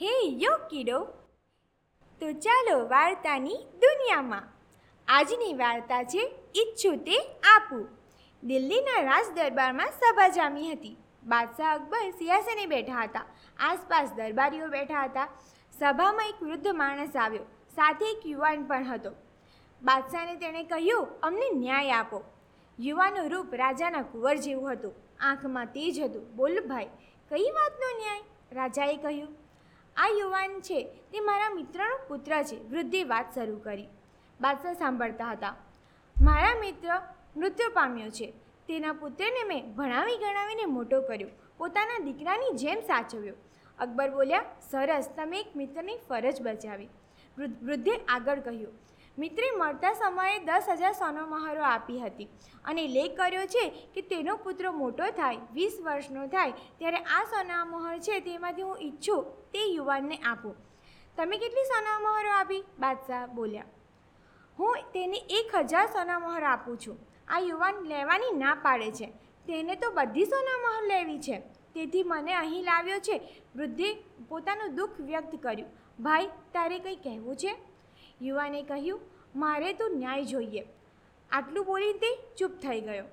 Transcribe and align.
હે 0.00 0.28
યો 0.28 0.56
કીડો 0.70 1.04
તો 2.20 2.32
ચાલો 2.32 2.88
વાર્તાની 2.88 3.54
દુનિયામાં. 3.54 4.42
આજની 5.08 5.54
વાર્તા 5.54 6.04
છે 6.04 6.34
ઈચ્છું 6.56 6.98
તે 6.98 7.16
આપું. 7.56 7.88
દિલ્હીના 8.42 9.00
રાજ 9.00 9.26
દરબારમાં 9.34 9.86
સભા 9.90 10.28
જામી 10.28 10.72
હતી. 10.72 10.96
બાદશાહ 11.24 11.74
અકબર 11.74 12.10
સિંહાસને 12.10 12.66
બેઠા 12.66 13.02
હતા. 13.02 13.24
આસપાસ 13.58 14.12
દરબારીઓ 14.12 14.66
બેઠા 14.66 15.04
હતા. 15.04 15.28
સભામાં 15.78 16.26
એક 16.26 16.42
વૃદ્ધ 16.42 16.68
માણસ 16.68 17.16
આવ્યો. 17.16 17.42
સાથે 17.74 18.06
એક 18.10 18.26
યુવાન 18.26 18.64
પણ 18.64 18.84
હતો. 18.84 19.10
બાદશાહને 19.82 20.36
તેણે 20.36 20.64
કહ્યું, 20.64 21.06
અમને 21.22 21.50
ન્યાય 21.54 21.90
આપો. 21.90 22.22
યુવાનું 22.78 23.30
રૂપ 23.30 23.54
રાજાના 23.54 24.02
કુંવર 24.02 24.36
જેવું 24.36 24.72
હતું. 24.72 24.94
આંખમાં 25.20 25.66
તેજ 25.66 26.00
હતું. 26.00 26.36
બોલ 26.36 26.66
ભાઈ, 26.68 26.86
કઈ 27.28 27.50
વાતનો 27.50 27.98
ન્યાય? 27.98 28.20
રાજાએ 28.52 28.96
કહ્યું 28.96 29.45
આ 29.96 30.08
યુવાન 30.08 30.60
છે 30.60 30.82
તે 31.12 31.20
મારા 31.20 31.50
મિત્રનો 31.50 31.96
પુત્ર 32.08 32.42
છે. 32.42 32.56
વૃદ્ધે 32.68 33.04
વાત 33.04 33.34
શરૂ 33.34 33.58
કરી. 33.58 33.88
બાદશાહ 34.40 34.72
સાંભળતા 34.72 35.30
હતા. 35.30 35.54
મારા 36.22 36.54
મિત્ર 36.60 37.00
મૃત્યુ 37.36 37.70
પામ્યો 37.74 38.10
છે. 38.10 38.32
તેના 38.68 38.92
પુત્રને 38.92 39.42
મેં 39.44 39.74
ભણાવી 39.74 40.16
ગણાવીને 40.16 40.64
મોટો 40.64 41.00
કર્યો. 41.00 41.28
પોતાના 41.58 42.04
દીકરાની 42.04 42.56
જેમ 42.56 42.80
સાચવ્યો 42.80 43.34
અકબર 43.78 44.10
બોલ્યા, 44.10 44.44
સરસ. 44.70 45.08
તમે 45.16 45.40
એક 45.40 45.56
મિત્રની 45.56 45.96
ફરજ 46.08 46.42
બજાવી. 46.42 46.88
વૃદ્ધે 47.38 47.96
આગળ 48.08 48.40
કહ્યું. 48.40 48.72
મિત્રે 49.18 49.50
મળતા 49.56 49.92
સમયે 49.92 50.38
દસ 50.38 50.66
હજાર 50.68 50.92
સોનો 50.92 51.26
મહારો 51.26 51.62
આપી 51.62 51.98
હતી 52.00 52.28
અને 52.64 52.88
લેખ 52.88 53.16
કર્યો 53.16 53.46
છે 53.46 53.70
કે 53.94 54.00
તેનો 54.00 54.36
પુત્ર 54.36 54.70
મોટો 54.70 55.04
થાય, 55.04 55.38
વીસ 55.52 55.78
વર્ષનો 55.82 56.26
થાય, 56.26 56.52
ત્યારે 56.78 56.96
આ 56.96 57.24
સોના 57.24 57.64
મહોર 57.64 57.98
છે 57.98 58.20
તેમાંથી 58.20 58.62
હું 58.62 58.78
ઈચ્છું 58.80 59.24
તે 59.52 59.66
યુવાનને 59.72 60.16
આપું. 60.16 60.56
તમે 61.16 61.38
કેટલી 61.38 61.64
સોના 61.64 61.98
મહોરો 61.98 62.30
આપી? 62.30 62.64
બાદશાહ 62.78 63.26
બોલ્યા. 63.26 63.64
હું 64.58 64.76
તેને 64.92 65.16
એક 65.16 65.54
હજાર 65.54 65.86
સોના 65.86 66.18
મહોર 66.18 66.42
આપું 66.42 66.78
છું. 66.78 66.98
આ 67.28 67.38
યુવાન 67.38 67.74
લેવાની 67.74 68.38
ના 68.38 68.54
પાડે 68.54 68.90
છે. 68.90 69.06
તેને 69.46 69.74
તો 69.74 69.90
બધી 69.90 70.24
સોના 70.24 70.58
મહોર 70.58 70.82
લેવી 70.82 71.18
છે. 71.18 71.38
તેથી 71.74 72.02
મને 72.02 72.34
અહીં 72.34 72.64
લાવ્યો 72.64 72.98
છે. 72.98 73.42
વૃદ્ધે 73.56 73.94
પોતાનું 74.28 74.74
દુઃખ 74.74 75.00
વ્યક્ત 75.00 75.42
કર્યું. 75.42 75.68
ભાઈ, 76.02 76.26
તારે 76.26 76.78
કંઈ 76.78 76.96
કહેવું 76.96 77.36
છે? 77.36 77.75
યુવાને 78.22 78.62
કહ્યું, 78.62 79.00
મારે 79.36 79.72
તો 79.72 79.88
ન્યાય 79.88 80.24
જોઈએ. 80.24 80.64
આટલું 81.30 81.66
બોલી 81.66 81.92
તે 81.92 82.34
ચૂપ 82.38 82.50
થઈ 82.50 82.80
ગયો. 82.80 83.04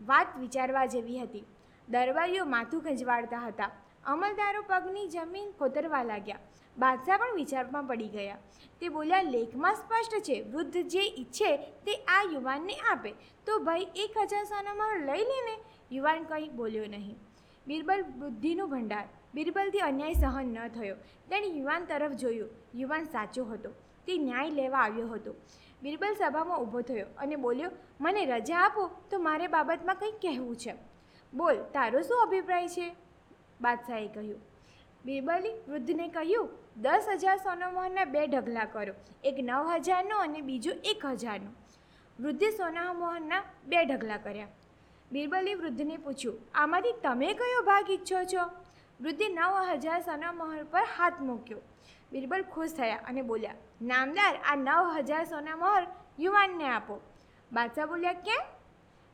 વાત 0.00 0.38
વિચારવા 0.38 0.86
જેવી 0.86 1.18
હતી. 1.18 1.44
દરબારીઓ 1.88 2.44
માથું 2.44 2.82
ખંજવાડતા 2.82 3.38
હતા. 3.38 3.70
અમલદારો 4.06 4.62
પગની 4.62 5.08
જમીન 5.08 5.50
ખોતરવા 5.50 6.02
લાગ્યા. 6.02 6.38
બાદશાહ 6.78 7.16
પણ 7.16 7.34
વિચારમાં 7.34 7.84
પડી 7.84 8.08
ગયા. 8.08 8.38
તે 8.80 8.88
બોલ્યા, 8.88 9.22
લેખમાં 9.22 9.74
સ્પષ્ટ 9.74 10.22
છે, 10.22 10.42
વૃદ્ધ 10.42 10.76
જે 10.76 11.00
ઈચ્છે 11.00 11.56
તે 11.56 11.94
આ 11.94 12.22
યુવાનને 12.32 12.74
આપે. 12.74 13.12
તો 13.46 13.58
ભાઈ 13.58 13.86
એક 13.96 14.18
હજાર 14.18 14.44
સોનામાં 14.44 15.00
લઈ 15.00 15.18
લે 15.18 15.56
ને. 15.56 15.58
યુવાન 15.92 16.24
કંઈ 16.24 16.48
બોલ્યો 16.48 16.86
નહીં. 16.86 17.16
બિરબલ 17.66 18.02
બુદ્ધિનો 18.02 18.66
ભંડાર. 18.66 19.08
બિરબલથી 19.34 19.78
અન્યાય 19.78 20.12
સહન 20.12 20.46
ન 20.46 20.68
થયો. 20.68 20.94
તેણે 21.30 21.46
યુવાન 21.46 21.84
તરફ 21.84 22.12
જોયું. 22.12 22.50
યુવાન 22.74 23.04
સાચો 23.04 23.44
હતો. 23.44 23.70
તે 24.06 24.16
ન્યાય 24.18 24.50
લેવા 24.50 24.84
આવ્યો 24.84 25.08
હતો. 25.08 25.32
બિરબલ 25.82 26.14
સભામાં 26.14 26.60
ઊભો 26.60 26.80
થયો 26.82 27.08
અને 27.18 27.36
બોલ્યો, 27.36 27.70
મને 28.00 28.22
રજા 28.26 28.62
આપો 28.64 28.82
તો 29.10 29.18
મારે 29.18 29.46
બાબતમાં 29.48 29.96
કંઈક 29.96 30.18
કહેવું 30.22 30.56
છે. 30.56 30.74
બોલ, 31.32 31.56
તારો 31.74 32.02
શું 32.02 32.22
અભિપ્રાય 32.22 32.68
છે? 32.68 32.86
બાદશાહે 33.60 34.08
કહ્યું, 34.08 34.40
બિરબલે 35.04 35.50
વૃદ્ધને 35.68 36.06
કહ્યું, 36.08 36.48
દસ 36.76 37.06
હજાર 37.14 37.38
સોનામોહનના 37.38 38.06
બે 38.06 38.22
ઢગલા 38.26 38.66
કરો, 38.66 38.94
એક 39.24 39.36
નવ 39.38 39.78
હજારનો 39.78 40.16
અને 40.18 40.40
બીજો 40.42 40.72
એક 40.84 41.06
હજારનો. 41.14 41.50
વૃદ્ધે 42.18 42.50
સોનામોહનના 42.50 43.42
બે 43.66 43.84
ઢગલા 43.84 44.16
કર્યા. 44.16 44.52
બિરબલે 45.10 45.54
વૃદ્ધને 45.54 45.96
પૂછ્યું, 45.96 46.38
આમાંથી 46.54 47.00
તમે 47.02 47.28
કયો 47.34 47.62
ભાગ 47.62 47.90
ઈચ્છો 47.90 48.24
છો? 48.24 48.44
વૃદ્ધે 49.02 49.28
નવ 49.28 49.54
હજાર 49.74 50.00
સોનામોહર 50.02 50.64
પર 50.72 50.86
હાથ 50.96 51.20
મૂક્યો. 51.28 51.60
બિરબલ 52.12 52.42
ખુશ 52.54 52.74
થયા 52.74 53.02
અને 53.08 53.22
બોલ્યા, 53.22 53.58
નામદાર, 53.82 54.34
આ 54.44 54.56
નવ 54.56 54.86
હજાર 54.98 55.24
સોનામોહર 55.26 55.84
યુવાનને 56.18 56.66
આપો. 56.68 56.96
બાદશાહ 57.50 57.86
બોલ્યા, 57.86 58.22
કેમ? 58.26 58.42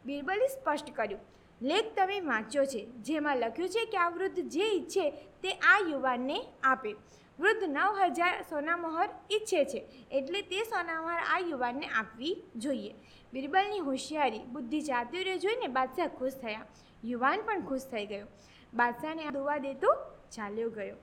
બિરબલે 0.04 0.48
સ્પષ્ટ 0.48 0.90
કર્યું, 0.92 1.22
લેખ 1.60 1.88
તમે 1.96 2.18
વાંચ્યો 2.26 2.66
છે, 2.66 2.80
જેમાં 3.06 3.40
લખ્યું 3.42 3.70
છે 3.70 3.84
કે 3.86 3.98
આ 3.98 4.10
વૃદ્ધ 4.10 4.50
જે 4.54 4.66
ઈચ્છે 4.72 5.04
તે 5.42 5.54
આ 5.70 5.78
યુવાનને 5.90 6.36
આપે. 6.64 6.92
વૃદ્ધ 7.38 7.64
નવ 7.68 8.10
હજાર 8.10 8.34
સોનામોહર 8.50 9.08
ઈચ્છે 9.30 9.64
છે, 9.64 9.80
એટલે 10.10 10.42
તે 10.42 10.64
સોનામોહર 10.64 11.22
આ 11.32 11.40
યુવાનને 11.50 11.86
આપવી 11.94 12.34
જોઈએ. 12.56 12.92
બિરબલની 13.32 13.80
હોશિયારી 13.80 14.44
બુદ્ધિ 14.52 14.82
ચાતુર્ય 14.82 15.38
જોઈને 15.38 15.68
બાદશાહ 15.68 16.10
ખુશ 16.18 16.38
થયા. 16.44 16.66
યુવાન 17.04 17.40
પણ 17.46 17.66
ખુશ 17.66 17.88
થઈ 17.90 18.06
ગયો. 18.06 18.28
બાદશાહને 18.74 19.30
ધોવા 19.30 19.56
દેતો 19.56 19.94
ચાલ્યો 20.30 20.70
ગયો. 20.70 20.96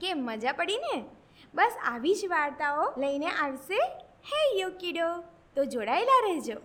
કેમ 0.00 0.18
મજા 0.18 0.52
પડી 0.52 0.78
ને? 0.78 1.04
બસ 1.54 1.76
આવી 1.84 2.14
જ 2.14 2.26
વાર્તાઓ 2.26 2.94
લઈને 2.98 3.26
આવશે. 3.26 3.78
હે 4.02 4.60
યુ 4.60 4.70
કીડો, 4.80 5.24
તો 5.54 5.64
જોડાયેલા 5.64 6.28
રહેજો. 6.28 6.60